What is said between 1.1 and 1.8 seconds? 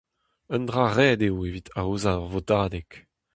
eo evit